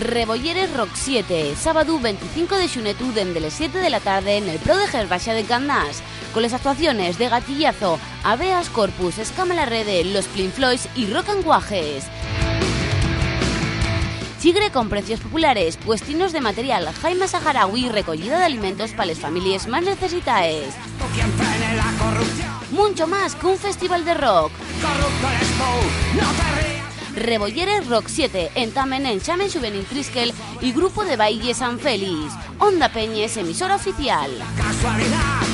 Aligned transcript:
Rebolleres 0.00 0.72
Rock 0.76 0.90
7, 0.94 1.54
sábado 1.56 1.98
25 1.98 2.56
de 2.56 2.68
xunetu 2.68 3.12
dende 3.12 3.40
les 3.40 3.54
7 3.54 3.78
de 3.78 3.90
la 3.90 3.98
tarde 3.98 4.36
en 4.36 4.48
el 4.48 4.58
Pro 4.58 4.76
de 4.76 4.86
Gervasia 4.86 5.34
de 5.34 5.44
Candás, 5.44 6.02
con 6.32 6.42
las 6.42 6.54
actuaciones 6.54 7.18
de 7.18 7.28
Gatillazo, 7.28 7.98
Aveas 8.22 8.70
Corpus, 8.70 9.18
Escama 9.18 9.54
la 9.54 9.66
Rede, 9.66 10.04
Los 10.04 10.26
Plinfloys 10.26 10.88
y 10.94 11.06
Rock 11.06 11.30
and. 11.30 11.44
Chigre 14.40 14.70
con 14.70 14.88
precios 14.88 15.18
populares, 15.18 15.76
puestinos 15.76 16.32
de 16.32 16.40
material, 16.40 16.88
Jaime 17.02 17.26
Saharaui, 17.26 17.88
recogida 17.88 18.38
de 18.38 18.44
alimentos 18.44 18.92
para 18.92 19.06
las 19.06 19.18
familias 19.18 19.66
más 19.66 19.82
necesitadas. 19.82 20.76
Mucho 22.70 23.08
más 23.08 23.34
que 23.34 23.46
un 23.46 23.58
festival 23.58 24.04
de 24.04 24.14
rock. 24.14 24.52
Rebolleres 27.18 27.86
Rock 27.88 28.08
7, 28.08 28.52
entamen 28.54 29.06
en 29.06 29.20
Xamen 29.20 29.50
Juvenil 29.50 29.84
Triskel 29.84 30.32
y 30.60 30.72
Grupo 30.72 31.04
de 31.04 31.16
Baile 31.16 31.54
San 31.54 31.78
Félix. 31.78 32.32
Onda 32.58 32.88
Peñes, 32.88 33.36
emisora 33.36 33.76
oficial. 33.76 34.30
Casualidad. 34.56 35.47